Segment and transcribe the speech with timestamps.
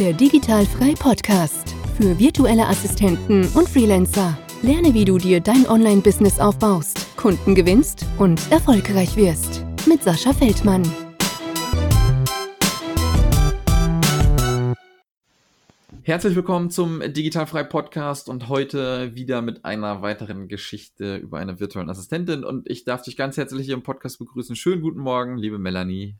[0.00, 4.36] Der Digitalfrei Podcast für virtuelle Assistenten und Freelancer.
[4.60, 9.64] Lerne, wie du dir dein Online-Business aufbaust, Kunden gewinnst und erfolgreich wirst.
[9.86, 10.82] Mit Sascha Feldmann.
[16.02, 21.92] Herzlich willkommen zum Digitalfrei Podcast und heute wieder mit einer weiteren Geschichte über eine virtuelle
[21.92, 22.42] Assistentin.
[22.42, 24.56] Und ich darf dich ganz herzlich hier im Podcast begrüßen.
[24.56, 26.16] Schönen guten Morgen, liebe Melanie.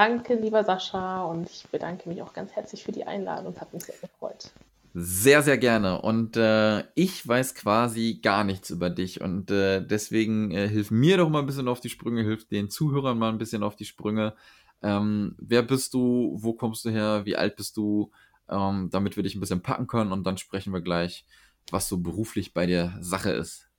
[0.00, 3.54] Danke, lieber Sascha, und ich bedanke mich auch ganz herzlich für die Einladung.
[3.60, 4.50] Hat mich sehr gefreut.
[4.94, 6.00] Sehr, sehr gerne.
[6.00, 9.20] Und äh, ich weiß quasi gar nichts über dich.
[9.20, 12.70] Und äh, deswegen äh, hilf mir doch mal ein bisschen auf die Sprünge, hilf den
[12.70, 14.34] Zuhörern mal ein bisschen auf die Sprünge.
[14.82, 16.34] Ähm, wer bist du?
[16.40, 17.26] Wo kommst du her?
[17.26, 18.10] Wie alt bist du?
[18.50, 21.24] ähm, damit wir dich ein bisschen packen können und dann sprechen wir gleich,
[21.70, 23.69] was so beruflich bei der Sache ist.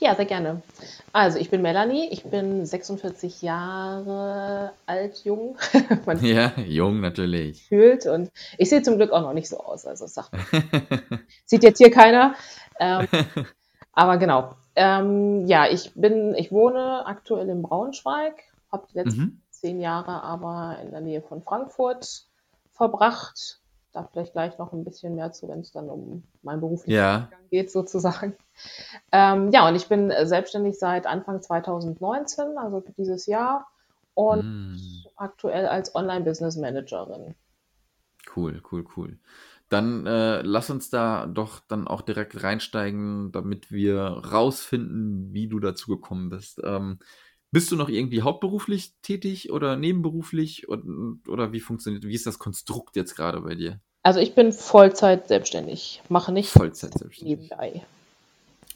[0.00, 0.62] Ja, sehr gerne.
[1.12, 5.56] Also, ich bin Melanie, ich bin 46 Jahre alt, jung.
[6.20, 7.66] ja, jung natürlich.
[7.66, 10.30] Fühlt und ich sehe zum Glück auch noch nicht so aus, also sagt
[11.46, 12.36] Sieht jetzt hier keiner.
[12.78, 13.08] Ähm,
[13.92, 14.54] aber genau.
[14.76, 18.34] Ähm, ja, ich bin, ich wohne aktuell in Braunschweig,
[18.70, 19.42] habe die letzten mhm.
[19.50, 22.26] zehn Jahre aber in der Nähe von Frankfurt
[22.70, 23.58] verbracht,
[23.92, 27.28] da vielleicht gleich noch ein bisschen mehr zu, wenn es dann um meinen beruflichen ja.
[27.50, 28.36] geht, sozusagen.
[29.12, 33.68] Ähm, ja, und ich bin selbstständig seit Anfang 2019, also dieses Jahr,
[34.14, 34.76] und mm.
[35.16, 37.34] aktuell als Online-Business Managerin.
[38.34, 39.18] Cool, cool, cool.
[39.68, 45.60] Dann äh, lass uns da doch dann auch direkt reinsteigen, damit wir rausfinden, wie du
[45.60, 46.60] dazu gekommen bist.
[46.64, 46.98] Ähm,
[47.50, 52.38] bist du noch irgendwie hauptberuflich tätig oder nebenberuflich und, oder wie funktioniert, wie ist das
[52.38, 53.80] Konstrukt jetzt gerade bei dir?
[54.02, 57.38] Also ich bin Vollzeit selbstständig, mache nicht Vollzeit selbstständig.
[57.38, 57.84] Nebenbei.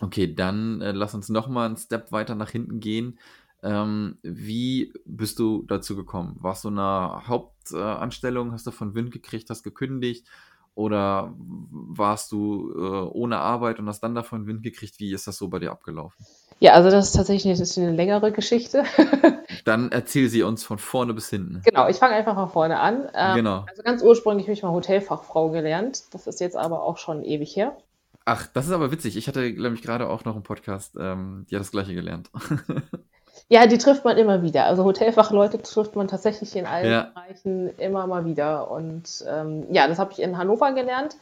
[0.00, 3.18] Okay, dann äh, lass uns noch mal einen Step weiter nach hinten gehen.
[3.62, 6.36] Ähm, wie bist du dazu gekommen?
[6.40, 10.26] Warst du in einer Hauptanstellung, hast du von Wind gekriegt, hast gekündigt
[10.74, 11.34] oder
[11.70, 14.98] warst du äh, ohne Arbeit und hast dann davon Wind gekriegt?
[14.98, 16.24] Wie ist das so bei dir abgelaufen?
[16.60, 18.84] Ja, also das ist tatsächlich das ist eine längere Geschichte.
[19.64, 21.60] Dann erzähl sie uns von vorne bis hinten.
[21.64, 23.08] Genau, ich fange einfach mal vorne an.
[23.14, 23.64] Ähm, genau.
[23.68, 26.04] Also ganz ursprünglich habe ich mal Hotelfachfrau gelernt.
[26.12, 27.76] Das ist jetzt aber auch schon ewig her.
[28.24, 29.16] Ach, das ist aber witzig.
[29.16, 32.30] Ich hatte, glaube ich, gerade auch noch einen Podcast, ähm, die hat das gleiche gelernt.
[33.48, 34.64] ja, die trifft man immer wieder.
[34.64, 37.10] Also Hotelfachleute trifft man tatsächlich in allen ja.
[37.14, 38.70] Bereichen immer mal wieder.
[38.70, 41.16] Und ähm, ja, das habe ich in Hannover gelernt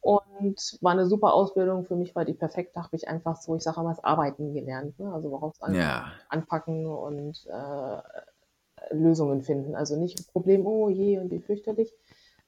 [0.00, 1.84] und war eine super Ausbildung.
[1.84, 2.76] Für mich war die perfekt.
[2.76, 4.98] Da habe ich einfach so, ich sage mal, das Arbeiten gelernt.
[4.98, 5.12] Ne?
[5.12, 6.12] Also worauf es ja.
[6.28, 9.74] anpacken und äh, Lösungen finden.
[9.74, 11.92] Also nicht Problem, oh je und wie fürchterlich,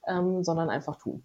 [0.07, 1.23] ähm, sondern einfach tun.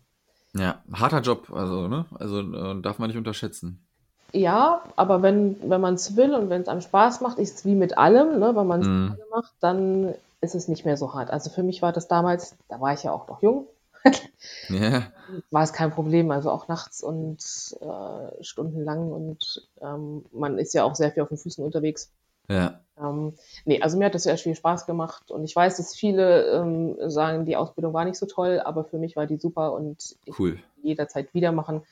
[0.54, 2.04] Ja, harter Job, also, ne?
[2.18, 3.86] Also äh, darf man nicht unterschätzen.
[4.32, 7.64] Ja, aber wenn, wenn man es will und wenn es einem Spaß macht, ist es
[7.64, 8.56] wie mit allem, ne?
[8.56, 9.30] wenn man es mm.
[9.30, 11.30] macht, dann ist es nicht mehr so hart.
[11.30, 13.66] Also für mich war das damals, da war ich ja auch noch jung,
[14.68, 15.04] ja.
[15.50, 17.38] war es kein Problem, also auch nachts und
[17.80, 22.10] äh, stundenlang und ähm, man ist ja auch sehr viel auf den Füßen unterwegs.
[22.48, 22.80] Ja.
[22.98, 23.34] Ähm,
[23.64, 26.96] nee, also mir hat das sehr viel Spaß gemacht und ich weiß, dass viele ähm,
[27.08, 30.38] sagen, die Ausbildung war nicht so toll, aber für mich war die super und ich
[30.38, 30.58] cool.
[30.82, 31.82] jederzeit wieder machen.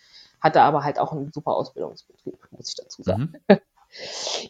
[0.40, 3.34] Hatte aber halt auch einen super Ausbildungsbetrieb, muss ich dazu sagen.
[3.48, 3.58] Mhm.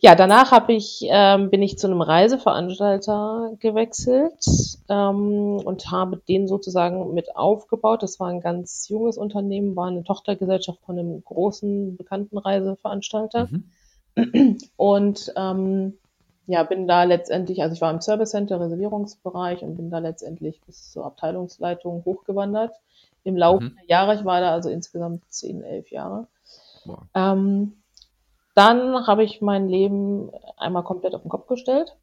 [0.01, 4.45] Ja, danach habe ich, ähm, bin ich zu einem Reiseveranstalter gewechselt
[4.91, 8.03] ähm, und habe den sozusagen mit aufgebaut.
[8.03, 13.49] Das war ein ganz junges Unternehmen, war eine Tochtergesellschaft von einem großen, bekannten Reiseveranstalter.
[14.15, 14.59] Mhm.
[14.77, 15.95] Und ähm,
[16.47, 20.61] ja, bin da letztendlich, also ich war im Service Center, Reservierungsbereich und bin da letztendlich
[20.63, 22.75] bis zur Abteilungsleitung hochgewandert.
[23.25, 23.77] Im Laufe mhm.
[23.77, 26.27] der Jahre, ich war da also insgesamt zehn, elf Jahre.
[26.85, 27.03] Wow.
[27.15, 27.83] Ähm,
[28.55, 31.97] dann habe ich mein Leben einmal komplett auf den Kopf gestellt.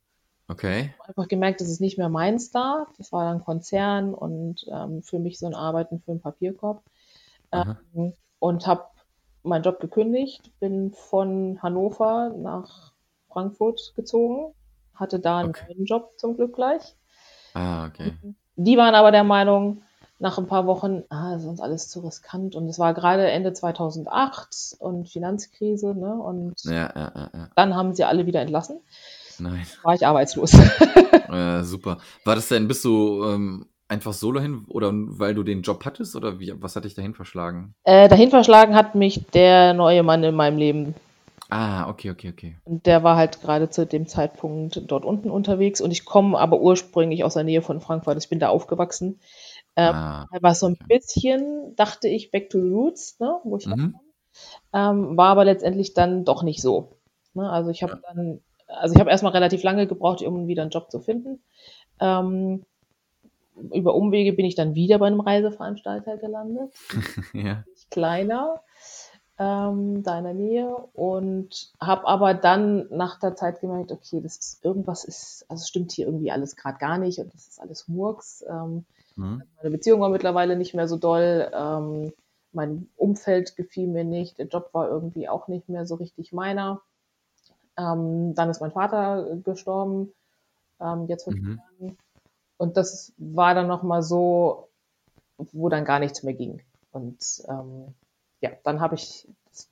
[0.48, 0.94] Okay.
[1.06, 2.88] Einfach gemerkt, das ist nicht mehr meins da.
[2.98, 6.84] Das war dann Konzern und ähm, für mich so ein Arbeiten für einen Papierkorb.
[7.52, 8.86] Ähm, und habe
[9.44, 12.94] meinen Job gekündigt, bin von Hannover nach
[13.30, 14.54] Frankfurt gezogen,
[14.94, 15.66] hatte da einen okay.
[15.74, 16.96] neuen Job zum Glück gleich.
[17.54, 18.14] Ah, okay.
[18.56, 19.84] Die waren aber der Meinung,
[20.20, 22.56] nach ein paar Wochen, ah, das ist uns alles zu riskant.
[22.56, 26.14] Und es war gerade Ende 2008 und Finanzkrise, ne?
[26.14, 28.80] Und ja, ja, ja, dann haben sie alle wieder entlassen.
[29.40, 29.68] Nein.
[29.84, 30.54] War ich arbeitslos.
[31.30, 32.00] ja, super.
[32.24, 36.16] War das denn, bist du ähm, einfach solo hin oder weil du den Job hattest
[36.16, 37.76] oder wie, was hat dich dahin verschlagen?
[37.84, 40.96] Äh, dahin verschlagen hat mich der neue Mann in meinem Leben.
[41.50, 42.58] Ah, okay, okay, okay.
[42.66, 46.60] Und der war halt gerade zu dem Zeitpunkt dort unten unterwegs und ich komme aber
[46.60, 48.18] ursprünglich aus der Nähe von Frankfurt.
[48.18, 49.20] Ich bin da aufgewachsen.
[49.78, 53.68] Ähm, ah, war so ein bisschen, dachte ich, back to the roots, ne, wo ich
[53.68, 53.96] mhm.
[54.74, 56.98] ähm, war aber letztendlich dann doch nicht so.
[57.36, 57.48] Ne?
[57.48, 58.00] Also ich habe ja.
[58.14, 61.44] dann, also ich habe erstmal relativ lange gebraucht, um wieder einen Job zu finden.
[62.00, 62.66] Ähm,
[63.72, 66.74] über Umwege bin ich dann wieder bei einem Reiseveranstalter gelandet.
[67.34, 67.64] ja.
[67.92, 68.62] Kleiner,
[69.38, 70.76] ähm, da in der Nähe.
[70.94, 75.92] Und habe aber dann nach der Zeit gemerkt, okay, das ist irgendwas ist, also stimmt
[75.92, 78.44] hier irgendwie alles gerade gar nicht und das ist alles Murks.
[78.50, 78.86] Ähm,
[79.18, 79.44] mhm.
[79.58, 81.52] Meine Beziehung war mittlerweile nicht mehr so doll.
[81.54, 82.14] Ähm,
[82.54, 84.38] mein Umfeld gefiel mir nicht.
[84.40, 86.82] Der Job war irgendwie auch nicht mehr so richtig meiner.
[87.78, 90.12] Ähm, dann ist mein Vater gestorben,
[90.80, 91.60] ähm, jetzt vor mhm.
[91.80, 91.98] Jahren.
[92.58, 94.70] Und das war dann nochmal so,
[95.38, 96.62] wo dann gar nichts mehr ging.
[96.92, 97.94] Und ähm,
[98.42, 99.28] ja, dann habe ich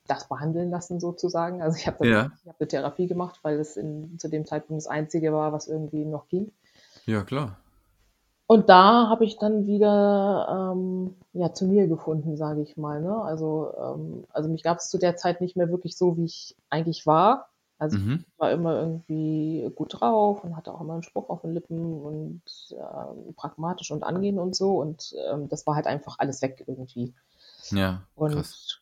[0.08, 1.62] das behandeln lassen sozusagen.
[1.62, 2.32] Also ich habe ja.
[2.48, 6.06] hab eine Therapie gemacht, weil es in, zu dem Zeitpunkt das Einzige war, was irgendwie
[6.06, 6.52] noch ging.
[7.06, 7.58] Ja, klar.
[8.48, 13.02] Und da habe ich dann wieder ähm, ja, zu mir gefunden, sage ich mal.
[13.02, 13.16] Ne?
[13.16, 16.56] Also, ähm, also mich gab es zu der Zeit nicht mehr wirklich so, wie ich
[16.70, 17.50] eigentlich war.
[17.78, 18.24] Also mhm.
[18.26, 22.02] ich war immer irgendwie gut drauf und hatte auch immer einen Spruch auf den Lippen
[22.02, 24.78] und äh, pragmatisch und angehen und so.
[24.78, 27.14] Und ähm, das war halt einfach alles weg irgendwie.
[27.72, 28.04] Ja.
[28.16, 28.80] Und krass.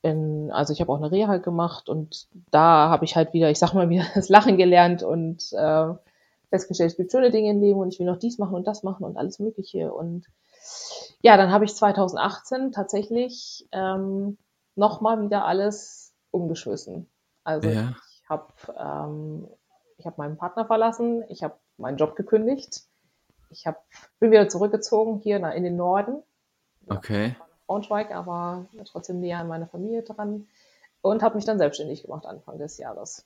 [0.00, 3.60] In, also ich habe auch eine Reha gemacht und da habe ich halt wieder, ich
[3.60, 5.94] sag mal wieder, das Lachen gelernt und äh,
[6.52, 8.82] festgestellt, es gibt schöne Dinge im Leben und ich will noch dies machen und das
[8.82, 9.92] machen und alles Mögliche.
[9.92, 10.26] Und
[11.22, 14.38] ja, dann habe ich 2018 tatsächlich ähm,
[14.76, 17.08] nochmal wieder alles umgeschmissen.
[17.44, 17.94] Also ja
[18.32, 19.48] habe ähm,
[19.98, 22.82] ich habe meinen Partner verlassen, ich habe meinen Job gekündigt,
[23.50, 23.84] ich hab,
[24.18, 26.22] bin wieder zurückgezogen hier in den Norden.
[26.88, 27.36] Okay.
[27.66, 30.48] Braunschweig, aber trotzdem näher an meiner Familie dran
[31.02, 33.24] und habe mich dann selbstständig gemacht Anfang des Jahres.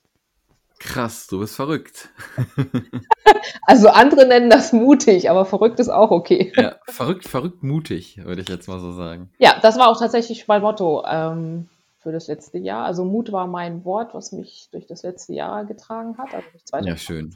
[0.79, 2.11] Krass, du bist verrückt.
[3.63, 6.53] also andere nennen das mutig, aber verrückt ist auch okay.
[6.57, 9.31] Ja, verrückt, verrückt mutig, würde ich jetzt mal so sagen.
[9.39, 11.05] Ja, das war auch tatsächlich mein Motto.
[11.07, 11.69] Ähm,
[12.07, 12.85] für das letzte Jahr.
[12.85, 16.33] Also Mut war mein Wort, was mich durch das letzte Jahr getragen hat.
[16.35, 17.35] Also ja, schön.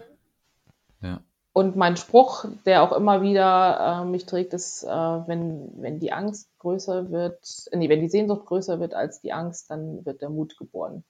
[1.02, 1.24] Ja.
[1.52, 6.12] Und mein Spruch, der auch immer wieder äh, mich trägt, ist, äh, wenn, wenn die
[6.12, 10.30] Angst größer wird, nee, wenn die Sehnsucht größer wird als die Angst, dann wird der
[10.30, 11.02] Mut geboren.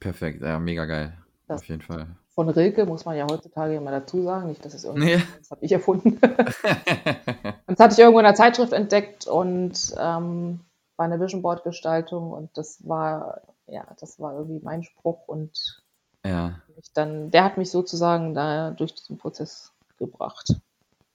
[0.00, 1.16] Perfekt, ja, mega geil.
[1.48, 2.06] Das Auf jeden Fall.
[2.34, 5.22] Von Rilke muss man ja heutzutage immer dazu sagen, nicht, dass es irgendwie, nee.
[5.38, 6.20] das habe ich erfunden.
[7.66, 10.60] das hatte ich irgendwo in einer Zeitschrift entdeckt und ähm,
[10.96, 15.82] war eine Vision Board Gestaltung und das war, ja, das war irgendwie mein Spruch und
[16.24, 16.60] ja.
[16.94, 20.54] dann, der hat mich sozusagen da durch diesen Prozess gebracht.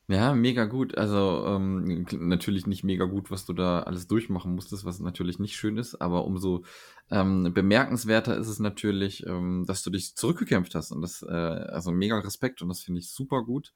[0.09, 0.97] Ja, mega gut.
[0.97, 5.55] Also ähm, natürlich nicht mega gut, was du da alles durchmachen musstest, was natürlich nicht
[5.55, 6.65] schön ist, aber umso
[7.09, 10.91] ähm, bemerkenswerter ist es natürlich, ähm, dass du dich zurückgekämpft hast.
[10.91, 13.73] Und das, äh, also mega Respekt und das finde ich super gut.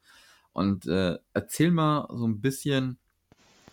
[0.52, 2.98] Und äh, erzähl mal so ein bisschen,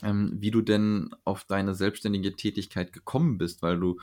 [0.03, 3.99] ähm, wie du denn auf deine selbstständige Tätigkeit gekommen bist, weil du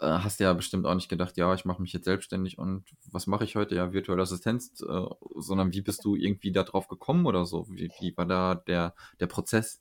[0.00, 3.44] hast ja bestimmt auch nicht gedacht, ja, ich mache mich jetzt selbstständig und was mache
[3.44, 3.74] ich heute?
[3.74, 5.06] Ja, virtuelle Assistenz, äh,
[5.36, 7.66] sondern wie bist du irgendwie da drauf gekommen oder so?
[7.68, 9.80] Wie, wie war da der, der Prozess?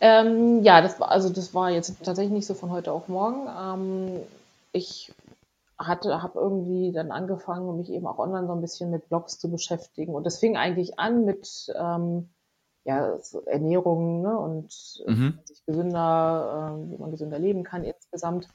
[0.00, 3.48] Ähm, ja, das war, also das war jetzt tatsächlich nicht so von heute auf morgen.
[3.48, 4.20] Ähm,
[4.72, 5.12] ich
[5.78, 9.50] hatte, habe irgendwie dann angefangen, mich eben auch online so ein bisschen mit Blogs zu
[9.50, 10.14] beschäftigen.
[10.14, 12.28] Und das fing eigentlich an mit ähm,
[12.84, 15.38] ja, so Ernährung ne, und äh, mhm.
[15.44, 18.48] sich gesünder, äh, wie man gesünder leben kann insgesamt.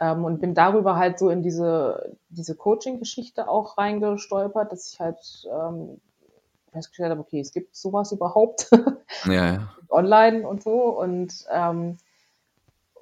[0.00, 5.18] Ähm, und bin darüber halt so in diese, diese Coaching-Geschichte auch reingestolpert, dass ich halt
[5.52, 6.00] ähm,
[6.72, 8.70] festgestellt habe, okay, es gibt sowas überhaupt
[9.26, 9.74] ja, ja.
[9.88, 11.98] online und so und ähm,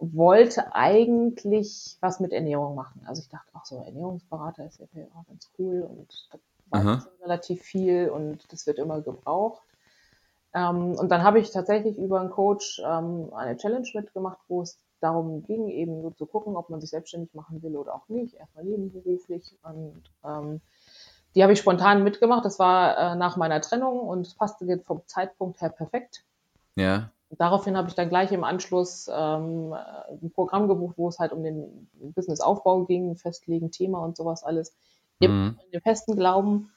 [0.01, 3.03] wollte eigentlich was mit Ernährung machen.
[3.07, 6.39] Also ich dachte, ach so, Ernährungsberater ist ja auch ganz cool und da
[6.71, 9.63] weiß relativ viel und das wird immer gebraucht.
[10.55, 14.79] Ähm, und dann habe ich tatsächlich über einen Coach ähm, eine Challenge mitgemacht, wo es
[15.01, 18.35] darum ging, eben so zu gucken, ob man sich selbstständig machen will oder auch nicht,
[18.35, 19.57] erstmal nebenberuflich.
[19.63, 20.61] Und ähm,
[21.35, 22.45] die habe ich spontan mitgemacht.
[22.45, 26.25] Das war äh, nach meiner Trennung und es passte jetzt vom Zeitpunkt her perfekt.
[26.77, 27.11] Ja.
[27.31, 31.43] Daraufhin habe ich dann gleich im Anschluss ähm, ein Programm gebucht, wo es halt um
[31.43, 34.75] den Businessaufbau ging, festlegen, Thema und sowas alles.
[35.21, 35.59] Mhm.
[35.65, 36.71] In dem festen Glauben,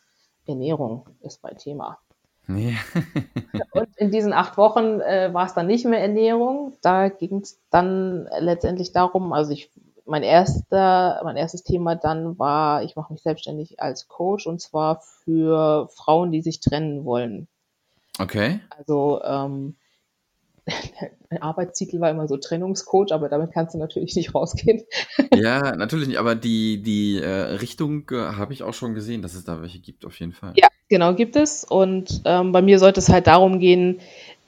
[0.46, 2.00] Ernährung ist mein Thema.
[2.48, 2.76] Nee.
[3.72, 6.74] und in diesen acht Wochen äh, war es dann nicht mehr Ernährung.
[6.82, 9.70] Da ging es dann letztendlich darum, also ich,
[10.06, 15.02] mein erster, mein erstes Thema dann war, ich mache mich selbstständig als Coach und zwar
[15.24, 17.48] für Frauen, die sich trennen wollen.
[18.20, 18.60] Okay.
[18.78, 19.76] Also ähm,
[21.32, 24.84] der Arbeitstitel war immer so Trennungscoach, aber damit kannst du natürlich nicht rausgehen.
[25.34, 29.34] ja, natürlich nicht, aber die, die äh, Richtung äh, habe ich auch schon gesehen, dass
[29.34, 30.54] es da welche gibt, auf jeden Fall.
[30.56, 31.64] Ja, genau, gibt es.
[31.64, 34.00] Und ähm, bei mir sollte es halt darum gehen,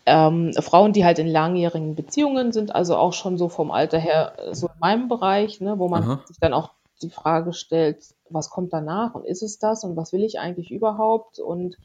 [0.06, 4.34] ähm, Frauen, die halt in langjährigen Beziehungen sind, also auch schon so vom Alter her
[4.52, 6.22] so in meinem Bereich, ne, wo man Aha.
[6.28, 6.72] sich dann auch
[7.02, 10.72] die Frage stellt, was kommt danach und ist es das und was will ich eigentlich
[10.72, 11.78] überhaupt und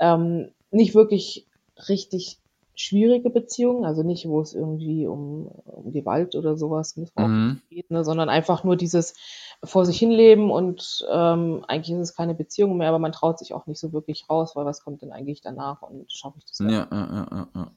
[0.00, 1.46] ähm, nicht wirklich
[1.88, 2.38] richtig
[2.74, 7.60] schwierige Beziehungen, also nicht, wo es irgendwie um, um Gewalt oder sowas mhm.
[7.68, 9.14] geht, ne, sondern einfach nur dieses
[9.62, 13.54] vor sich hinleben und ähm, eigentlich ist es keine Beziehung mehr, aber man traut sich
[13.54, 16.58] auch nicht so wirklich raus, weil was kommt denn eigentlich danach und schaffe ich das?
[16.60, 17.70] Ja, ja, ja, ja.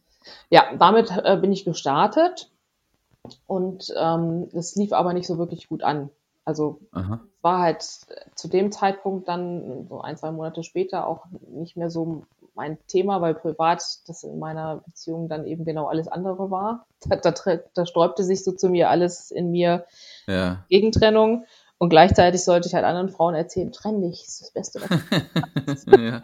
[0.49, 2.49] ja, damit äh, bin ich gestartet
[3.47, 6.09] und ähm, das lief aber nicht so wirklich gut an.
[6.45, 7.21] Also Aha.
[7.41, 12.23] war halt zu dem Zeitpunkt dann so ein, zwei Monate später auch nicht mehr so
[12.55, 16.85] mein Thema, weil privat das in meiner Beziehung dann eben genau alles andere war.
[17.07, 17.33] Da, da,
[17.73, 19.85] da sträubte sich so zu mir alles in mir
[20.27, 20.63] ja.
[20.69, 21.45] Gegentrennung.
[21.77, 24.81] Und gleichzeitig sollte ich halt anderen Frauen erzählen, trenn dich, ist das Beste.
[25.65, 26.21] Was ja.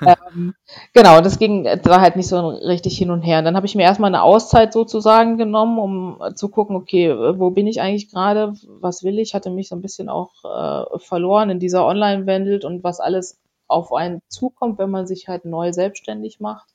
[0.00, 0.54] ähm,
[0.94, 3.40] genau, das ging, war halt nicht so richtig hin und her.
[3.40, 7.50] Und dann habe ich mir erstmal eine Auszeit sozusagen genommen, um zu gucken, okay, wo
[7.50, 9.34] bin ich eigentlich gerade, was will ich?
[9.34, 13.39] Hatte mich so ein bisschen auch äh, verloren in dieser Online-Welt und was alles
[13.70, 16.68] auf einen zukommt, wenn man sich halt neu selbstständig macht.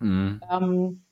[0.00, 0.40] Mhm.
[0.50, 1.02] Ähm,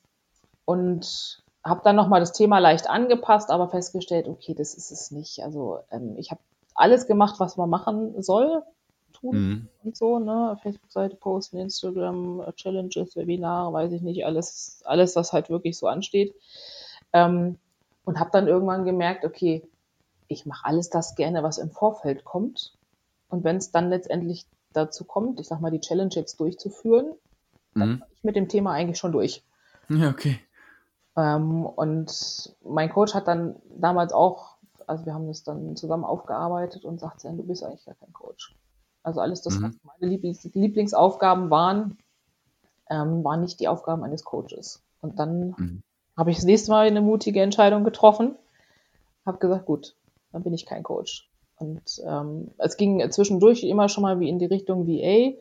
[0.64, 5.42] und habe dann nochmal das Thema leicht angepasst, aber festgestellt, okay, das ist es nicht.
[5.42, 6.40] Also ähm, ich habe
[6.74, 8.62] alles gemacht, was man machen soll,
[9.12, 9.68] tun mhm.
[9.82, 10.58] und so, ne?
[10.62, 15.86] Facebook-Seite posten, Instagram, äh, Challenges, Webinare, weiß ich nicht, alles, alles, was halt wirklich so
[15.88, 16.34] ansteht.
[17.12, 17.58] Ähm,
[18.04, 19.68] und habe dann irgendwann gemerkt, okay,
[20.28, 22.74] ich mache alles das gerne, was im Vorfeld kommt.
[23.28, 27.14] Und wenn es dann letztendlich dazu kommt, ich sag mal, die Challenge jetzt durchzuführen,
[27.74, 28.02] mhm.
[28.14, 29.44] ich mit dem Thema eigentlich schon durch.
[29.88, 30.40] Ja, okay.
[31.16, 34.56] Ähm, und mein Coach hat dann damals auch,
[34.86, 38.54] also wir haben das dann zusammen aufgearbeitet und sagt, du bist eigentlich gar kein Coach.
[39.02, 39.64] Also alles das, mhm.
[39.64, 41.98] was meine Lieblings Lieblingsaufgaben waren,
[42.90, 44.82] ähm, waren nicht die Aufgaben eines Coaches.
[45.00, 45.82] Und dann mhm.
[46.16, 48.36] habe ich das nächste Mal eine mutige Entscheidung getroffen,
[49.24, 49.94] habe gesagt, gut,
[50.32, 51.30] dann bin ich kein Coach.
[51.56, 55.36] Und ähm, es ging zwischendurch immer schon mal wie in die Richtung VA.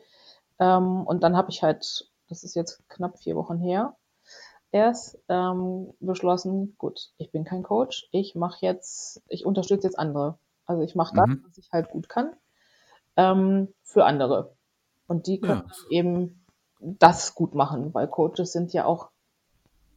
[0.58, 3.96] Ähm, und dann habe ich halt, das ist jetzt knapp vier Wochen her,
[4.72, 10.38] erst ähm, beschlossen, gut, ich bin kein Coach, ich mache jetzt, ich unterstütze jetzt andere.
[10.64, 11.44] Also ich mache das, mhm.
[11.46, 12.32] was ich halt gut kann,
[13.16, 14.56] ähm, für andere.
[15.06, 15.90] Und die können ja.
[15.90, 16.44] eben
[16.80, 19.10] das gut machen, weil Coaches sind ja auch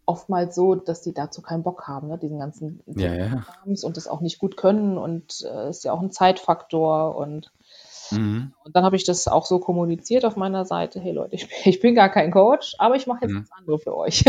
[0.10, 2.18] oftmals so, dass die dazu keinen Bock haben, ne?
[2.18, 3.46] diesen ganzen ja, ja.
[3.64, 7.52] und das auch nicht gut können und äh, ist ja auch ein Zeitfaktor und,
[8.10, 8.52] mhm.
[8.66, 11.80] und dann habe ich das auch so kommuniziert auf meiner Seite, hey Leute, ich, ich
[11.80, 13.44] bin gar kein Coach, aber ich mache jetzt mhm.
[13.44, 14.26] was anderes für euch.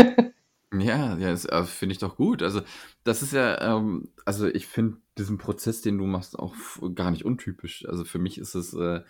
[0.73, 2.41] Ja, ja, das äh, finde ich doch gut.
[2.41, 2.61] Also,
[3.03, 6.55] das ist ja, ähm, also ich finde diesen Prozess, den du machst, auch
[6.95, 7.85] gar nicht untypisch.
[7.89, 9.01] Also für mich ist es äh,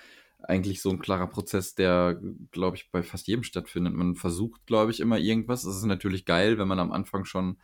[0.43, 2.19] eigentlich so ein klarer Prozess, der,
[2.51, 3.93] glaube ich, bei fast jedem stattfindet.
[3.93, 5.63] Man versucht, glaube ich, immer irgendwas.
[5.63, 7.57] Es ist natürlich geil, wenn man am Anfang schon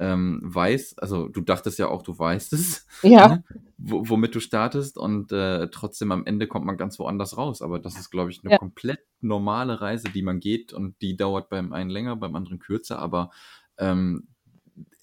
[0.00, 3.28] ähm, weiß, also du dachtest ja auch, du weißt es, ja.
[3.28, 3.44] Ne?
[3.78, 7.62] womit du startest und äh, trotzdem am Ende kommt man ganz woanders raus.
[7.62, 8.58] Aber das ist, glaube ich, eine ja.
[8.58, 12.98] komplett normale Reise, die man geht und die dauert beim einen länger, beim anderen kürzer.
[12.98, 13.30] Aber
[13.78, 14.28] ähm,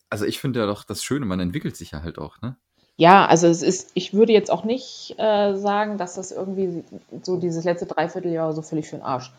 [0.10, 2.58] also ich finde ja doch das Schöne, man entwickelt sich ja halt auch, ne?
[2.98, 6.84] Ja, also es ist, ich würde jetzt auch nicht äh, sagen, dass das irgendwie
[7.22, 9.34] so dieses letzte Dreivierteljahr so völlig für den Arsch.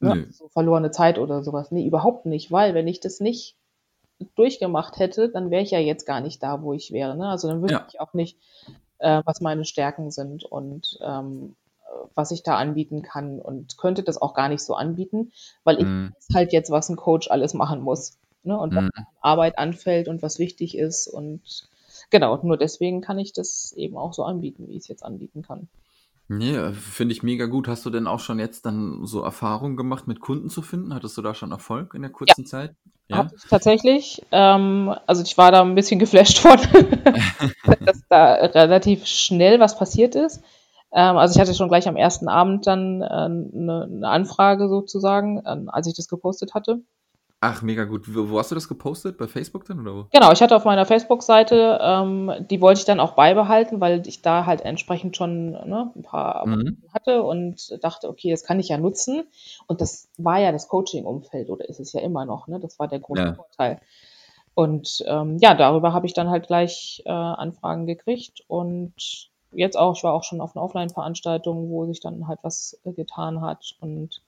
[0.00, 0.26] Ne?
[0.30, 1.70] So verlorene Zeit oder sowas.
[1.70, 3.56] Nee, überhaupt nicht, weil wenn ich das nicht
[4.34, 7.16] durchgemacht hätte, dann wäre ich ja jetzt gar nicht da, wo ich wäre.
[7.16, 7.28] Ne?
[7.28, 7.86] Also dann wüsste ja.
[7.88, 8.36] ich auch nicht,
[8.98, 11.54] äh, was meine Stärken sind und ähm,
[12.14, 15.32] was ich da anbieten kann und könnte das auch gar nicht so anbieten,
[15.64, 16.12] weil ich mm.
[16.14, 18.18] weiß halt jetzt, was ein Coach alles machen muss.
[18.42, 18.58] Ne?
[18.58, 19.06] Und was mm.
[19.20, 21.68] Arbeit anfällt und was wichtig ist und
[22.10, 25.42] genau, nur deswegen kann ich das eben auch so anbieten, wie ich es jetzt anbieten
[25.42, 25.68] kann.
[26.30, 27.68] Ja, finde ich mega gut.
[27.68, 30.94] Hast du denn auch schon jetzt dann so Erfahrungen gemacht, mit Kunden zu finden?
[30.94, 32.46] Hattest du da schon Erfolg in der kurzen ja.
[32.46, 32.74] Zeit?
[33.08, 34.22] Ja, tatsächlich.
[34.30, 36.58] Ähm, also ich war da ein bisschen geflasht von,
[37.80, 40.42] dass da relativ schnell was passiert ist.
[40.92, 45.38] Ähm, also ich hatte schon gleich am ersten Abend dann äh, eine, eine Anfrage sozusagen,
[45.38, 46.82] äh, als ich das gepostet hatte.
[47.40, 48.12] Ach, mega gut.
[48.12, 49.16] Wo, hast du das gepostet?
[49.16, 50.06] Bei Facebook dann oder wo?
[50.10, 54.22] Genau, ich hatte auf meiner Facebook-Seite, ähm, die wollte ich dann auch beibehalten, weil ich
[54.22, 56.82] da halt entsprechend schon ne, ein paar mhm.
[56.92, 59.22] hatte und dachte, okay, das kann ich ja nutzen.
[59.68, 62.58] Und das war ja das Coaching-Umfeld oder ist es ja immer noch, ne?
[62.58, 63.34] Das war der große ja.
[63.34, 63.80] Vorteil.
[64.54, 69.96] Und ähm, ja, darüber habe ich dann halt gleich äh, Anfragen gekriegt und jetzt auch,
[69.96, 74.22] ich war auch schon auf einer Offline-Veranstaltung, wo sich dann halt was getan hat und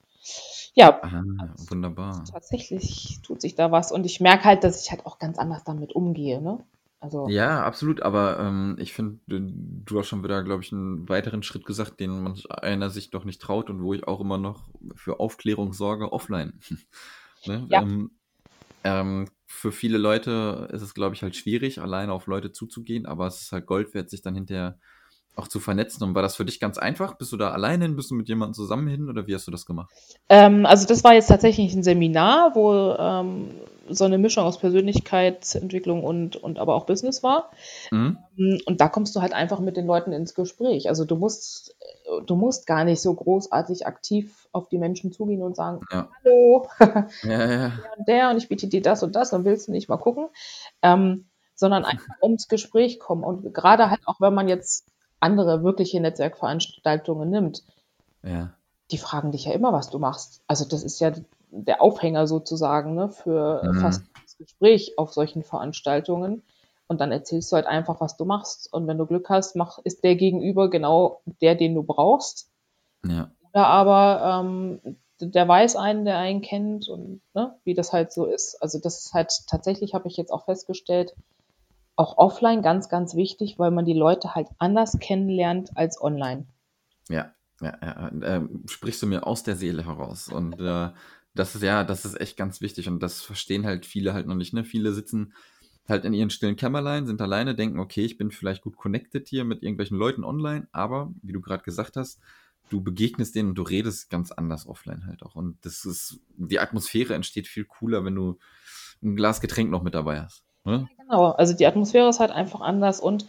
[0.73, 1.23] ja, ah,
[1.69, 2.23] wunderbar.
[2.31, 5.63] Tatsächlich tut sich da was und ich merke halt, dass ich halt auch ganz anders
[5.63, 6.63] damit umgehe, ne?
[7.01, 7.27] Also.
[7.29, 11.65] Ja, absolut, aber ähm, ich finde, du hast schon wieder, glaube ich, einen weiteren Schritt
[11.65, 15.19] gesagt, den man einer sich doch nicht traut und wo ich auch immer noch für
[15.19, 16.59] Aufklärung sorge, offline.
[17.47, 17.65] ne?
[17.71, 17.81] ja.
[17.81, 18.11] Ähm,
[18.83, 23.25] ähm, für viele Leute ist es, glaube ich, halt schwierig, alleine auf Leute zuzugehen, aber
[23.25, 24.77] es ist halt Gold wert, sich dann hinterher
[25.35, 26.03] auch zu vernetzen.
[26.03, 27.15] Und war das für dich ganz einfach?
[27.15, 27.95] Bist du da alleine hin?
[27.95, 29.89] Bist du mit jemandem zusammen hin oder wie hast du das gemacht?
[30.29, 33.51] Ähm, also das war jetzt tatsächlich ein Seminar, wo ähm,
[33.89, 37.51] so eine Mischung aus Persönlichkeitsentwicklung und, und aber auch Business war.
[37.91, 38.17] Mhm.
[38.37, 40.89] Ähm, und da kommst du halt einfach mit den Leuten ins Gespräch.
[40.89, 41.75] Also du musst,
[42.25, 46.09] du musst gar nicht so großartig aktiv auf die Menschen zugehen und sagen, ja.
[46.23, 46.67] hallo,
[47.23, 47.47] ja, ja.
[47.47, 49.97] der und der und ich biete dir das und das und willst du nicht mal
[49.97, 50.27] gucken.
[50.81, 53.23] Ähm, sondern einfach ums Gespräch kommen.
[53.23, 54.87] Und gerade halt auch, wenn man jetzt
[55.21, 57.63] andere wirkliche Netzwerkveranstaltungen nimmt,
[58.23, 58.53] ja.
[58.91, 60.41] die fragen dich ja immer, was du machst.
[60.47, 61.13] Also das ist ja
[61.51, 63.79] der Aufhänger sozusagen ne, für mhm.
[63.79, 66.43] fast das Gespräch auf solchen Veranstaltungen.
[66.87, 68.71] Und dann erzählst du halt einfach, was du machst.
[68.73, 72.49] Und wenn du Glück hast, mach, ist der Gegenüber genau der, den du brauchst.
[73.05, 73.31] Ja.
[73.53, 78.25] Oder aber ähm, der weiß einen, der einen kennt und ne, wie das halt so
[78.25, 78.61] ist.
[78.61, 81.15] Also das ist halt tatsächlich, habe ich jetzt auch festgestellt,
[81.95, 86.47] auch offline ganz, ganz wichtig, weil man die Leute halt anders kennenlernt als online.
[87.09, 88.07] Ja, ja, ja.
[88.07, 90.29] Äh, sprichst du mir aus der Seele heraus.
[90.29, 90.89] Und äh,
[91.33, 94.35] das ist ja, das ist echt ganz wichtig und das verstehen halt viele halt noch
[94.35, 94.53] nicht.
[94.53, 94.63] Ne?
[94.63, 95.33] Viele sitzen
[95.87, 99.45] halt in ihren stillen Kämmerlein, sind alleine, denken, okay, ich bin vielleicht gut connected hier
[99.45, 102.19] mit irgendwelchen Leuten online, aber wie du gerade gesagt hast,
[102.69, 105.35] du begegnest denen und du redest ganz anders offline halt auch.
[105.35, 108.39] Und das ist, die Atmosphäre entsteht viel cooler, wenn du
[109.03, 110.45] ein Glas Getränk noch mit dabei hast.
[110.63, 110.87] Ne?
[110.97, 113.25] Genau, also die Atmosphäre ist halt einfach anders und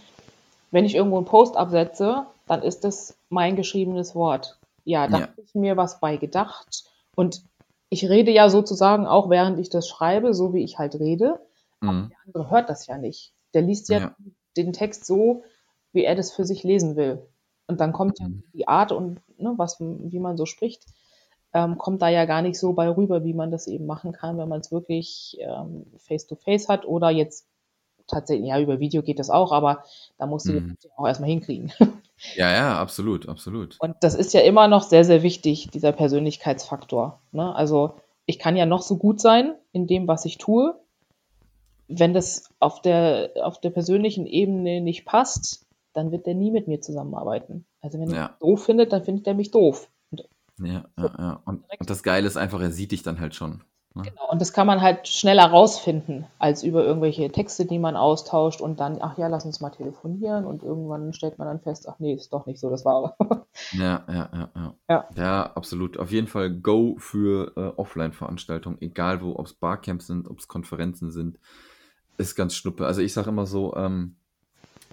[0.70, 4.58] wenn ich irgendwo einen Post absetze, dann ist das mein geschriebenes Wort.
[4.84, 5.22] Ja, da ja.
[5.26, 6.84] habe ich mir was bei gedacht
[7.14, 7.42] und
[7.88, 11.40] ich rede ja sozusagen auch, während ich das schreibe, so wie ich halt rede.
[11.80, 11.88] Mhm.
[11.88, 13.32] Aber der andere hört das ja nicht.
[13.52, 14.16] Der liest ja, ja,
[14.56, 15.44] den Text so,
[15.92, 17.22] wie er das für sich lesen will.
[17.66, 18.42] Und dann kommt ja mhm.
[18.54, 20.86] die Art und ne, was, wie man so spricht
[21.54, 24.38] ähm, kommt da ja gar nicht so bei rüber, wie man das eben machen kann,
[24.38, 27.46] wenn man es wirklich ähm, face-to-face hat oder jetzt
[28.06, 29.84] tatsächlich, ja, über Video geht das auch, aber
[30.18, 30.76] da musst du mhm.
[30.96, 31.72] auch erstmal hinkriegen.
[32.36, 33.76] Ja, ja, absolut, absolut.
[33.80, 37.18] Und das ist ja immer noch sehr, sehr wichtig, dieser Persönlichkeitsfaktor.
[37.32, 37.52] Ne?
[37.52, 40.78] Also ich kann ja noch so gut sein in dem, was ich tue.
[41.88, 46.68] Wenn das auf der, auf der persönlichen Ebene nicht passt, dann wird der nie mit
[46.68, 47.66] mir zusammenarbeiten.
[47.80, 48.22] Also wenn er ja.
[48.28, 49.88] mich doof findet, dann findet er mich doof.
[50.64, 51.42] Ja, ja, ja.
[51.44, 53.62] Und, und, das Geile ist einfach, er sieht dich dann halt schon.
[53.94, 54.02] Ne?
[54.04, 58.62] Genau, und das kann man halt schneller rausfinden, als über irgendwelche Texte, die man austauscht
[58.62, 61.98] und dann, ach ja, lass uns mal telefonieren und irgendwann stellt man dann fest, ach
[61.98, 63.46] nee, ist doch nicht so, das war aber.
[63.72, 64.74] Ja, ja, ja, ja.
[64.88, 65.98] Ja, ja absolut.
[65.98, 70.48] Auf jeden Fall Go für äh, Offline-Veranstaltungen, egal wo, ob es Barcamps sind, ob es
[70.48, 71.38] Konferenzen sind,
[72.16, 72.86] ist ganz schnuppe.
[72.86, 74.16] Also ich sage immer so, ähm,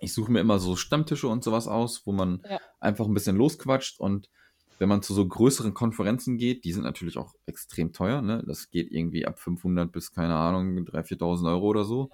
[0.01, 2.60] ich suche mir immer so Stammtische und sowas aus, wo man ja.
[2.79, 4.29] einfach ein bisschen losquatscht und
[4.80, 8.44] wenn man zu so größeren Konferenzen geht, die sind natürlich auch extrem teuer, ne?
[8.48, 12.10] Das geht irgendwie ab 500 bis, keine Ahnung, 3.000, 4.000 Euro oder so.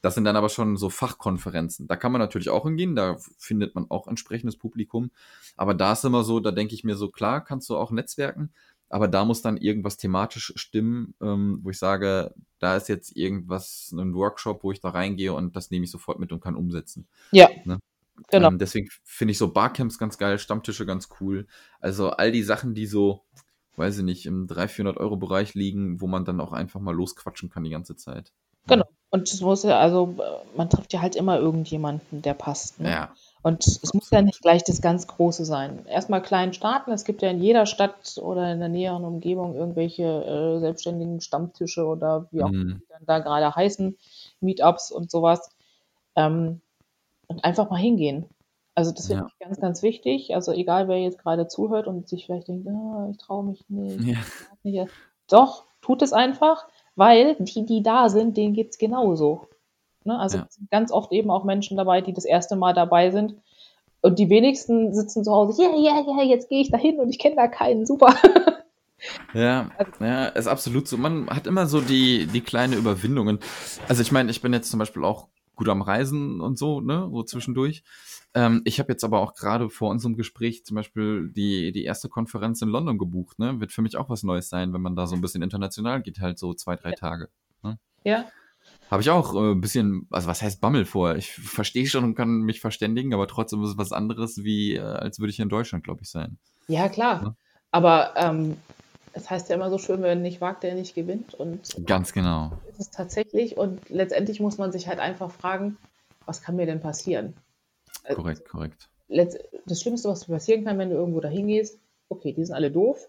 [0.00, 1.88] Das sind dann aber schon so Fachkonferenzen.
[1.88, 5.10] Da kann man natürlich auch hingehen, da findet man auch entsprechendes Publikum.
[5.56, 8.52] Aber da ist immer so, da denke ich mir so, klar, kannst du auch netzwerken,
[8.90, 13.92] aber da muss dann irgendwas thematisch stimmen, ähm, wo ich sage, da ist jetzt irgendwas,
[13.92, 17.06] ein Workshop, wo ich da reingehe und das nehme ich sofort mit und kann umsetzen.
[17.32, 17.48] Ja.
[17.64, 17.78] Ne?
[18.30, 18.48] Genau.
[18.48, 21.46] Ähm, deswegen finde ich so Barcamps ganz geil, Stammtische ganz cool.
[21.80, 23.24] Also all die Sachen, die so,
[23.76, 26.94] weiß ich nicht, im 300, 400 Euro Bereich liegen, wo man dann auch einfach mal
[26.94, 28.32] losquatschen kann die ganze Zeit.
[28.66, 28.84] Genau.
[29.10, 30.16] Und es muss ja, also
[30.54, 32.78] man trifft ja halt immer irgendjemanden, der passt.
[32.78, 32.90] Ne?
[32.90, 33.14] Ja.
[33.40, 35.86] Und es muss ja nicht gleich das ganz Große sein.
[35.86, 36.92] Erstmal klein starten.
[36.92, 41.86] Es gibt ja in jeder Stadt oder in der näheren Umgebung irgendwelche äh, selbstständigen Stammtische
[41.86, 42.80] oder wie auch mm.
[42.80, 43.96] die dann da gerade heißen,
[44.40, 45.50] Meetups und sowas.
[46.16, 46.60] Ähm,
[47.28, 48.26] und einfach mal hingehen.
[48.74, 49.28] Also das finde ja.
[49.28, 50.34] ich ganz, ganz wichtig.
[50.34, 54.04] Also egal, wer jetzt gerade zuhört und sich vielleicht denkt, oh, ich traue mich nicht,
[54.04, 54.18] ja.
[54.62, 54.90] nicht.
[55.28, 59.48] Doch, tut es einfach, weil die, die da sind, denen geht es genauso.
[60.04, 60.18] Ne?
[60.18, 60.48] Also ja.
[60.70, 63.34] ganz oft eben auch Menschen dabei, die das erste Mal dabei sind.
[64.00, 67.10] Und die wenigsten sitzen zu Hause, ja, ja, ja, jetzt gehe ich da hin und
[67.10, 68.14] ich kenne da keinen, super.
[69.32, 70.96] Ja, also ja, ist absolut so.
[70.96, 73.38] Man hat immer so die, die kleine Überwindungen.
[73.86, 77.08] Also ich meine, ich bin jetzt zum Beispiel auch gut am Reisen und so, ne,
[77.10, 77.82] so zwischendurch.
[78.32, 82.08] Ähm, ich habe jetzt aber auch gerade vor unserem Gespräch zum Beispiel die, die erste
[82.08, 83.60] Konferenz in London gebucht, ne?
[83.60, 86.20] Wird für mich auch was Neues sein, wenn man da so ein bisschen international geht,
[86.20, 87.28] halt so zwei, drei Tage.
[87.64, 87.78] Ne?
[88.04, 88.26] Ja.
[88.88, 91.16] Habe ich auch äh, ein bisschen, also was heißt Bammel vor?
[91.16, 94.80] Ich verstehe schon und kann mich verständigen, aber trotzdem ist es was anderes, wie äh,
[94.80, 96.38] als würde ich in Deutschland, glaube ich, sein.
[96.68, 97.22] Ja, klar.
[97.22, 97.36] Ne?
[97.72, 98.56] Aber ähm,
[99.18, 101.34] es heißt ja immer so schön, wer nicht wagt, der nicht gewinnt.
[101.34, 102.52] Und ganz genau.
[102.70, 103.56] Ist es tatsächlich.
[103.56, 105.76] Und letztendlich muss man sich halt einfach fragen,
[106.24, 107.34] was kann mir denn passieren?
[108.04, 108.88] Also korrekt, also, korrekt.
[109.66, 111.78] Das Schlimmste, was passieren kann, wenn du irgendwo dahin gehst,
[112.08, 113.08] okay, die sind alle doof.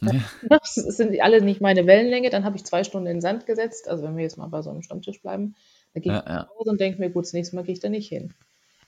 [0.00, 0.12] Ja.
[0.48, 3.88] Das sind alle nicht meine Wellenlänge, dann habe ich zwei Stunden in den Sand gesetzt.
[3.88, 5.54] Also wenn wir jetzt mal bei so einem Stammtisch bleiben,
[5.92, 7.80] dann gehe ich ja, nach Hause und denke mir, gut, das nächste Mal gehe ich
[7.80, 8.34] da nicht hin.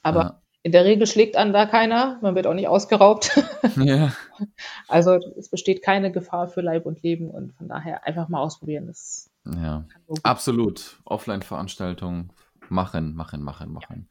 [0.03, 3.41] Aber In der Regel schlägt an da keiner, man wird auch nicht ausgeraubt.
[3.77, 4.13] Ja.
[4.89, 8.87] Also es besteht keine Gefahr für Leib und Leben und von daher einfach mal ausprobieren.
[8.89, 9.85] Das Ja,
[10.25, 10.99] absolut.
[11.05, 12.33] Offline-Veranstaltungen
[12.69, 14.09] machen, machen, machen, machen.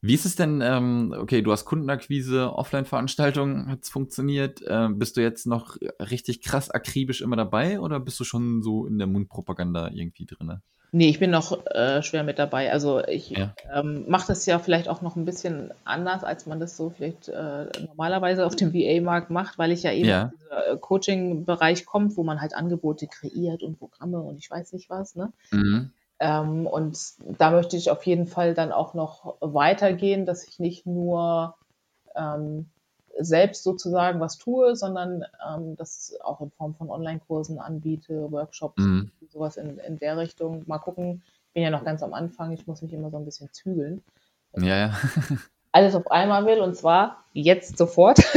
[0.00, 4.62] Wie ist es denn, ähm, okay, du hast Kundenakquise, Offline-Veranstaltungen, hat es funktioniert.
[4.66, 8.86] Ähm, bist du jetzt noch richtig krass akribisch immer dabei oder bist du schon so
[8.86, 10.62] in der Mundpropaganda irgendwie drin?
[10.94, 12.70] Nee, ich bin noch äh, schwer mit dabei.
[12.70, 13.54] Also ich Ja.
[13.72, 17.28] ähm, mache das ja vielleicht auch noch ein bisschen anders, als man das so vielleicht
[17.28, 20.32] äh, normalerweise auf dem VA-Markt macht, weil ich ja eben Ja.
[20.50, 24.90] aus äh, Coaching-Bereich kommt, wo man halt Angebote kreiert und Programme und ich weiß nicht
[24.90, 25.16] was.
[25.16, 25.32] Ne?
[25.50, 25.92] Mhm.
[26.20, 26.98] Ähm, und
[27.38, 31.56] da möchte ich auf jeden Fall dann auch noch weitergehen, dass ich nicht nur
[32.14, 32.66] ähm,
[33.18, 39.10] selbst sozusagen was tue, sondern ähm, das auch in Form von Online-Kursen anbiete, Workshops, Mhm.
[39.28, 40.62] sowas in, in der Richtung.
[40.66, 41.22] Mal gucken.
[41.48, 44.02] Ich bin ja noch ganz am Anfang, ich muss mich immer so ein bisschen zügeln.
[44.56, 44.94] Ja, ja.
[45.72, 48.18] Alles auf einmal will und zwar jetzt sofort.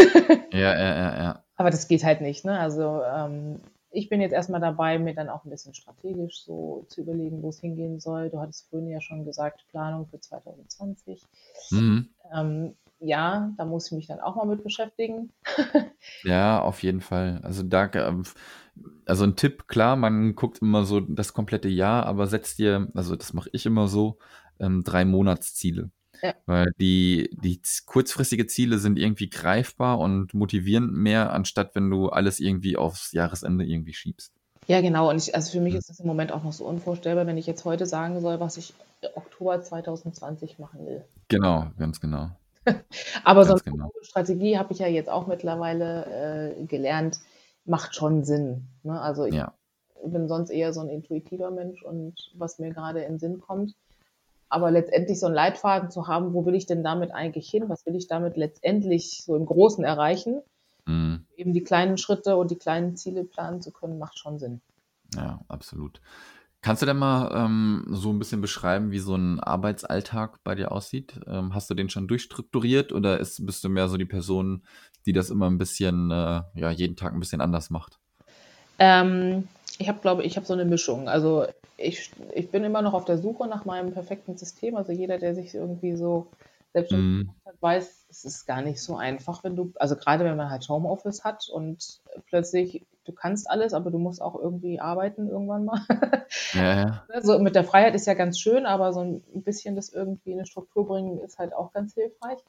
[0.52, 1.44] Ja, ja, ja, ja.
[1.58, 2.46] Aber das geht halt nicht.
[2.46, 2.58] Ne?
[2.58, 3.60] Also ähm,
[3.92, 7.50] ich bin jetzt erstmal dabei, mir dann auch ein bisschen strategisch so zu überlegen, wo
[7.50, 8.30] es hingehen soll.
[8.30, 11.22] Du hattest vorhin ja schon gesagt, Planung für 2020.
[11.72, 12.10] Mhm.
[12.34, 15.32] Ähm, ja, da muss ich mich dann auch mal mit beschäftigen.
[16.24, 17.40] Ja, auf jeden Fall.
[17.44, 18.24] Also da, ähm,
[19.06, 23.16] also ein Tipp, klar, man guckt immer so das komplette Jahr, aber setzt dir, also
[23.16, 24.18] das mache ich immer so,
[24.60, 25.92] ähm, drei Monatsziele.
[26.22, 26.34] Ja.
[26.46, 32.40] Weil die, die kurzfristige Ziele sind irgendwie greifbar und motivierend mehr, anstatt wenn du alles
[32.40, 34.34] irgendwie aufs Jahresende irgendwie schiebst.
[34.68, 35.10] Ja, genau.
[35.10, 37.46] Und ich, also für mich ist das im Moment auch noch so unvorstellbar, wenn ich
[37.46, 38.74] jetzt heute sagen soll, was ich
[39.14, 41.06] Oktober 2020 machen will.
[41.28, 42.32] Genau, ganz genau.
[43.24, 43.92] Aber so Ganz eine genau.
[44.02, 47.20] Strategie habe ich ja jetzt auch mittlerweile äh, gelernt,
[47.66, 48.68] macht schon Sinn.
[48.84, 49.00] Ne?
[49.00, 49.54] Also ich Ja.
[50.06, 53.76] bin sonst eher so ein intuitiver Mensch und was mir gerade in Sinn kommt.
[54.50, 57.68] Aber letztendlich so einen Leitfaden zu haben, wo will ich denn damit eigentlich hin?
[57.68, 60.42] Was will ich damit letztendlich so im Großen erreichen?
[60.86, 61.26] Mhm.
[61.36, 64.62] Eben die kleinen Schritte und die kleinen Ziele planen zu können, macht schon Sinn.
[65.16, 66.02] Ja, absolut.
[66.66, 70.72] Kannst du denn mal ähm, so ein bisschen beschreiben, wie so ein Arbeitsalltag bei dir
[70.72, 71.20] aussieht?
[71.28, 74.64] Ähm, hast du den schon durchstrukturiert oder ist, bist du mehr so die Person,
[75.06, 78.00] die das immer ein bisschen, äh, ja, jeden Tag ein bisschen anders macht?
[78.80, 79.48] Ähm,
[79.78, 81.08] ich habe, glaube ich, habe so eine Mischung.
[81.08, 81.46] Also
[81.78, 84.76] ich, ich bin immer noch auf der Suche nach meinem perfekten System.
[84.76, 86.32] Also jeder, der sich irgendwie so
[86.74, 90.36] selbstständig gemacht hat, weiß, es ist gar nicht so einfach, wenn du, also gerade wenn
[90.36, 95.30] man halt Homeoffice hat und plötzlich, du kannst alles, aber du musst auch irgendwie arbeiten
[95.30, 95.82] irgendwann mal.
[96.54, 97.04] Ja, ja.
[97.14, 100.40] Also mit der Freiheit ist ja ganz schön, aber so ein bisschen das irgendwie in
[100.40, 102.40] eine Struktur bringen ist halt auch ganz hilfreich.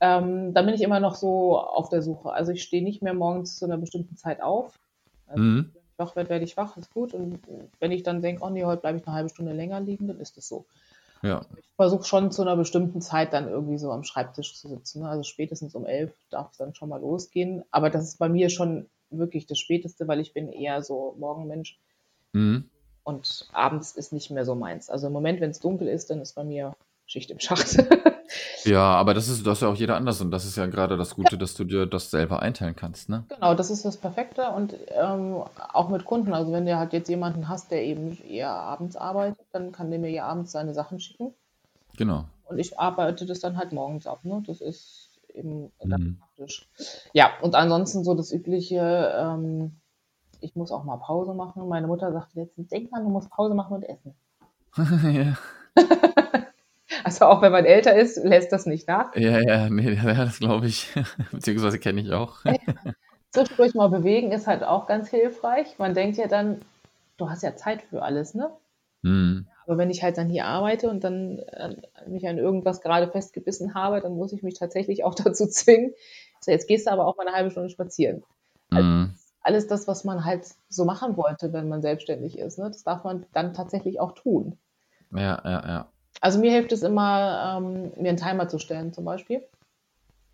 [0.00, 2.30] Ähm, da bin ich immer noch so auf der Suche.
[2.30, 4.78] Also ich stehe nicht mehr morgens zu einer bestimmten Zeit auf.
[5.26, 5.70] Also Mhm.
[5.72, 7.14] wenn ich wach werde, werde ich wach, ist gut.
[7.14, 7.40] Und
[7.80, 10.20] wenn ich dann denke, oh nee, heute bleibe ich eine halbe Stunde länger liegen, dann
[10.20, 10.66] ist es so.
[11.22, 11.40] Ja.
[11.56, 15.02] Ich versuche schon zu einer bestimmten Zeit dann irgendwie so am Schreibtisch zu sitzen.
[15.02, 15.08] Ne?
[15.08, 17.64] Also spätestens um elf darf es dann schon mal losgehen.
[17.70, 21.78] Aber das ist bei mir schon wirklich das Späteste, weil ich bin eher so Morgenmensch.
[22.32, 22.70] Mhm.
[23.04, 24.90] Und abends ist nicht mehr so meins.
[24.90, 26.74] Also im Moment, wenn es dunkel ist, dann ist bei mir
[27.06, 27.76] Schicht im Schacht.
[28.64, 30.96] Ja, aber das ist, das ist ja auch jeder anders und das ist ja gerade
[30.96, 33.24] das Gute, dass du dir das selber einteilen kannst, ne?
[33.28, 34.50] genau, das ist das Perfekte.
[34.50, 35.42] Und ähm,
[35.72, 36.34] auch mit Kunden.
[36.34, 40.00] Also wenn du halt jetzt jemanden hast, der eben eher abends arbeitet, dann kann der
[40.00, 41.32] mir ja abends seine Sachen schicken.
[41.96, 42.24] Genau.
[42.44, 44.24] Und ich arbeite das dann halt morgens ab.
[44.24, 44.42] Ne?
[44.46, 45.05] Das ist
[45.36, 46.18] eben ganz Mhm.
[46.18, 46.68] praktisch.
[47.12, 49.76] Ja, und ansonsten so das übliche, ähm,
[50.40, 51.68] ich muss auch mal Pause machen.
[51.68, 54.14] Meine Mutter sagte letztens, denk mal, du musst Pause machen und essen.
[54.76, 55.36] ja.
[57.04, 59.14] Also auch wenn man älter ist, lässt das nicht nach.
[59.14, 60.92] Ja, ja, nee, ja, das glaube ich.
[61.32, 62.38] Beziehungsweise kenne ich auch.
[63.30, 65.78] Zwischendurch mal bewegen ist halt auch ganz hilfreich.
[65.78, 66.62] Man denkt ja dann,
[67.16, 68.50] du hast ja Zeit für alles, ne?
[69.02, 69.46] Mhm.
[69.66, 71.76] Aber wenn ich halt dann hier arbeite und dann äh,
[72.06, 75.92] mich an irgendwas gerade festgebissen habe, dann muss ich mich tatsächlich auch dazu zwingen.
[76.40, 78.22] So, jetzt gehst du aber auch mal eine halbe Stunde spazieren.
[78.70, 79.14] Mhm.
[79.40, 82.66] Alles das, was man halt so machen wollte, wenn man selbstständig ist, ne?
[82.66, 84.58] das darf man dann tatsächlich auch tun.
[85.12, 85.88] Ja, ja, ja.
[86.20, 89.42] Also mir hilft es immer, ähm, mir einen Timer zu stellen zum Beispiel.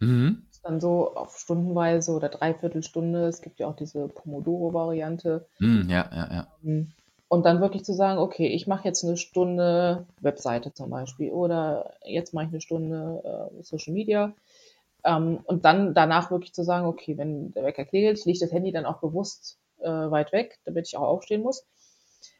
[0.00, 0.42] Mhm.
[0.62, 3.26] Dann so auf stundenweise oder Dreiviertelstunde.
[3.26, 5.46] Es gibt ja auch diese Pomodoro-Variante.
[5.58, 6.46] Mhm, ja, ja, ja.
[7.32, 11.94] Und dann wirklich zu sagen, okay, ich mache jetzt eine Stunde Webseite zum Beispiel oder
[12.04, 13.22] jetzt mache ich eine Stunde
[13.58, 14.34] äh, Social Media.
[15.02, 18.52] Ähm, und dann danach wirklich zu sagen, okay, wenn der Wecker klingelt, lege ich das
[18.52, 21.64] Handy dann auch bewusst äh, weit weg, damit ich auch aufstehen muss.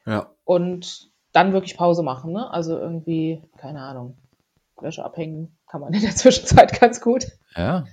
[0.05, 0.29] Ja.
[0.43, 2.51] Und dann wirklich Pause machen, ne?
[2.51, 4.15] Also irgendwie, keine Ahnung,
[4.79, 7.25] Wäsche abhängen kann man in der Zwischenzeit ganz gut.
[7.55, 7.85] Ja.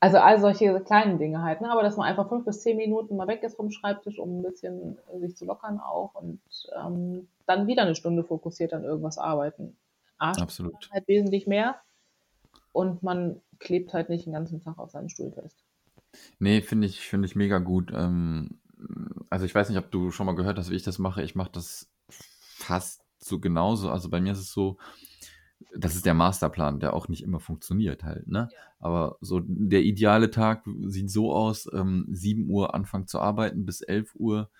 [0.00, 1.70] Also all solche kleinen Dinge halt, ne?
[1.70, 4.42] aber dass man einfach fünf bis zehn Minuten mal weg ist vom Schreibtisch, um ein
[4.42, 6.40] bisschen äh, sich zu lockern auch und
[6.76, 9.76] ähm, dann wieder eine Stunde fokussiert an irgendwas arbeiten.
[10.18, 10.88] A, Absolut.
[10.92, 11.76] halt wesentlich mehr
[12.72, 15.64] und man klebt halt nicht den ganzen Tag auf seinem Stuhl fest.
[16.38, 17.92] Nee, finde ich, finde ich mega gut.
[17.94, 18.58] Ähm,
[19.30, 21.22] also ich weiß nicht, ob du schon mal gehört hast, wie ich das mache.
[21.22, 23.90] Ich mache das fast so genauso.
[23.90, 24.76] Also bei mir ist es so,
[25.76, 28.48] das ist der Masterplan, der auch nicht immer funktioniert halt, ne?
[28.52, 28.58] Ja.
[28.78, 33.80] Aber so der ideale Tag sieht so aus, ähm, 7 Uhr anfangen zu arbeiten bis
[33.80, 34.50] 11 Uhr,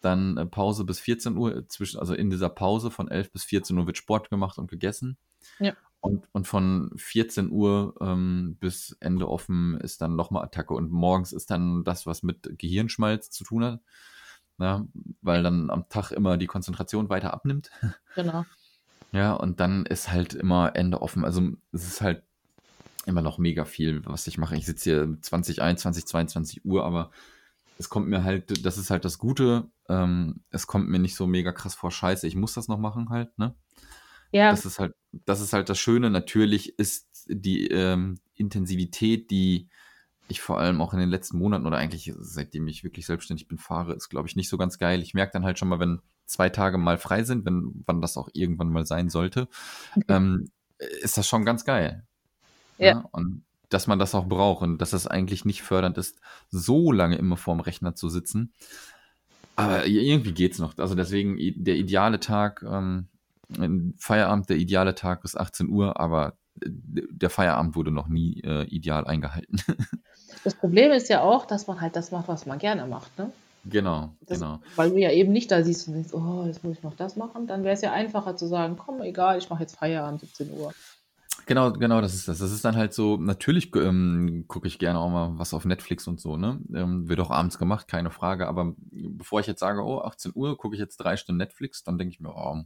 [0.00, 3.78] dann äh, Pause bis 14 Uhr, zwischen, also in dieser Pause von 11 bis 14
[3.78, 5.16] Uhr wird Sport gemacht und gegessen.
[5.58, 5.74] Ja.
[6.00, 10.74] Und, und von 14 Uhr ähm, bis Ende offen ist dann nochmal Attacke.
[10.74, 13.80] Und morgens ist dann das, was mit Gehirnschmalz zu tun hat.
[14.56, 14.86] Na,
[15.22, 17.70] weil dann am Tag immer die Konzentration weiter abnimmt.
[18.14, 18.44] Genau.
[19.12, 21.24] Ja, und dann ist halt immer Ende offen.
[21.24, 22.22] Also es ist halt
[23.06, 24.56] immer noch mega viel, was ich mache.
[24.56, 27.10] Ich sitze hier 20, 21, 22 Uhr, aber
[27.78, 31.26] es kommt mir halt, das ist halt das Gute, ähm, es kommt mir nicht so
[31.26, 33.54] mega krass vor Scheiße, ich muss das noch machen halt, ne?
[34.32, 34.50] Ja.
[34.50, 36.08] Das ist halt, das ist halt das Schöne.
[36.10, 39.68] Natürlich ist die ähm, Intensivität, die
[40.28, 43.58] ich vor allem auch in den letzten Monaten oder eigentlich seitdem ich wirklich selbstständig bin,
[43.58, 45.02] fahre, ist, glaube ich, nicht so ganz geil.
[45.02, 48.16] Ich merke dann halt schon mal, wenn zwei Tage mal frei sind, wenn wann das
[48.16, 49.48] auch irgendwann mal sein sollte,
[49.96, 50.04] okay.
[50.08, 52.04] ähm, ist das schon ganz geil.
[52.78, 52.86] Ja.
[52.86, 53.04] ja.
[53.12, 57.16] Und dass man das auch braucht und dass das eigentlich nicht fördernd ist, so lange
[57.16, 58.52] immer vorm Rechner zu sitzen.
[59.56, 60.76] Aber irgendwie geht's noch.
[60.78, 63.08] Also deswegen der ideale Tag, ähm,
[63.98, 69.06] Feierabend, der ideale Tag ist 18 Uhr, aber der Feierabend wurde noch nie äh, ideal
[69.06, 69.62] eingehalten.
[70.42, 73.30] Das Problem ist ja auch, dass man halt das macht, was man gerne macht, ne?
[73.64, 74.60] Genau, das, genau.
[74.76, 77.16] Weil du ja eben nicht da siehst und denkst, oh, jetzt muss ich noch das
[77.16, 80.50] machen, dann wäre es ja einfacher zu sagen, komm, egal, ich mache jetzt Feierabend 17
[80.52, 80.72] Uhr.
[81.46, 82.38] Genau, genau, das ist das.
[82.38, 86.06] Das ist dann halt so, natürlich ähm, gucke ich gerne auch mal was auf Netflix
[86.06, 86.60] und so, ne?
[86.72, 88.46] Ähm, wird auch abends gemacht, keine Frage.
[88.46, 91.98] Aber bevor ich jetzt sage, oh, 18 Uhr, gucke ich jetzt drei Stunden Netflix, dann
[91.98, 92.62] denke ich mir, oh,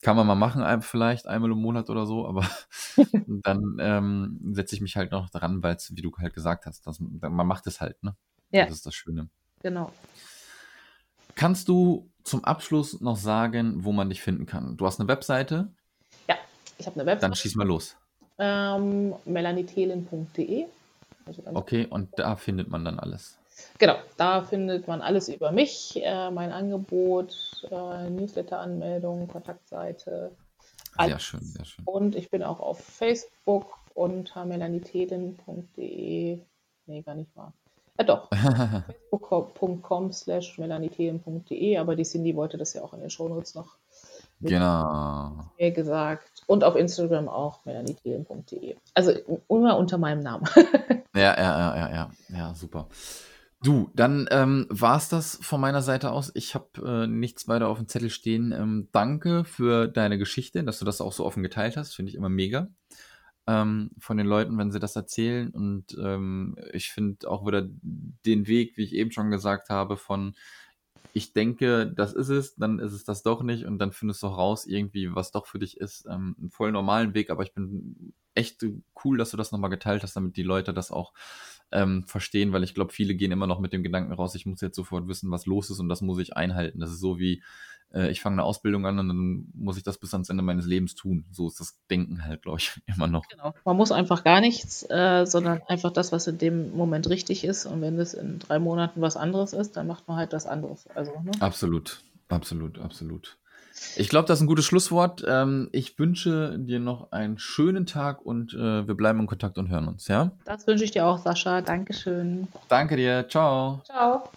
[0.00, 2.48] kann man mal machen, vielleicht einmal im Monat oder so, aber
[3.26, 6.86] dann ähm, setze ich mich halt noch dran, weil es, wie du halt gesagt hast,
[6.86, 8.16] dass, man macht es halt, ne?
[8.50, 8.64] Ja.
[8.64, 9.28] Das ist das Schöne.
[9.62, 9.92] Genau.
[11.34, 14.76] Kannst du zum Abschluss noch sagen, wo man dich finden kann?
[14.76, 15.72] Du hast eine Webseite?
[16.28, 16.36] Ja,
[16.78, 17.30] ich habe eine Webseite.
[17.30, 17.96] Dann schieß mal los.
[18.38, 20.66] Ähm, melanietelen.de.
[21.24, 23.38] Also okay, und da findet man dann alles.
[23.78, 27.36] Genau, da findet man alles über mich, äh, mein Angebot,
[27.70, 30.32] äh, Newsletter-Anmeldung, Kontaktseite.
[30.96, 31.10] Alles.
[31.10, 31.84] Sehr schön, sehr schön.
[31.84, 36.40] Und ich bin auch auf Facebook unter melaniteten.de.
[36.86, 37.52] Nee, gar nicht wahr.
[37.98, 38.30] Ja, doch.
[39.10, 43.76] Facebook.com slash melaniteten.de, aber die Cindy wollte das ja auch in den Shownotes noch
[44.40, 45.50] genau.
[45.58, 46.42] mir gesagt.
[46.46, 48.76] Und auf Instagram auch melanitelen.de.
[48.94, 49.12] Also
[49.48, 50.44] immer unter meinem Namen.
[51.14, 52.88] ja, ja, ja, ja, ja, ja, super.
[53.62, 56.32] Du, dann ähm, war es das von meiner Seite aus.
[56.34, 58.50] Ich habe äh, nichts weiter auf dem Zettel stehen.
[58.50, 61.94] Ähm, danke für deine Geschichte, dass du das auch so offen geteilt hast.
[61.94, 62.68] Finde ich immer mega.
[63.46, 65.50] Ähm, von den Leuten, wenn sie das erzählen.
[65.50, 70.34] Und ähm, ich finde auch wieder den Weg, wie ich eben schon gesagt habe, von
[71.14, 74.28] ich denke, das ist es, dann ist es das doch nicht und dann findest du
[74.28, 76.06] raus irgendwie, was doch für dich ist.
[76.06, 78.64] Ähm, einen voll normalen Weg, aber ich bin echt
[79.04, 81.12] cool, dass du das nochmal geteilt hast, damit die Leute das auch
[81.70, 84.60] ähm, verstehen, weil ich glaube, viele gehen immer noch mit dem Gedanken raus, ich muss
[84.60, 86.80] jetzt sofort wissen, was los ist und das muss ich einhalten.
[86.80, 87.42] Das ist so wie,
[87.92, 90.66] äh, ich fange eine Ausbildung an und dann muss ich das bis ans Ende meines
[90.66, 91.24] Lebens tun.
[91.30, 93.26] So ist das Denken halt, glaube ich, immer noch.
[93.28, 93.54] Genau.
[93.64, 97.66] Man muss einfach gar nichts, äh, sondern einfach das, was in dem Moment richtig ist.
[97.66, 100.86] Und wenn es in drei Monaten was anderes ist, dann macht man halt das anderes.
[100.88, 101.32] Also, ne?
[101.40, 103.38] Absolut, absolut, absolut.
[103.96, 105.24] Ich glaube, das ist ein gutes Schlusswort.
[105.26, 109.68] Ähm, ich wünsche dir noch einen schönen Tag und äh, wir bleiben in Kontakt und
[109.68, 110.30] hören uns, ja?
[110.44, 111.60] Das wünsche ich dir auch, Sascha.
[111.60, 112.48] Dankeschön.
[112.68, 113.26] Danke dir.
[113.28, 113.82] Ciao.
[113.84, 114.28] Ciao.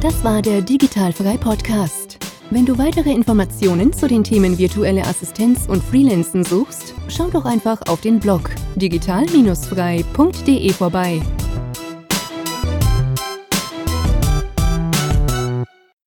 [0.00, 2.18] Das war der Digitalfrei Podcast.
[2.50, 7.80] Wenn du weitere Informationen zu den Themen virtuelle Assistenz und Freelancen suchst, schau doch einfach
[7.88, 11.22] auf den Blog digital-frei.de vorbei.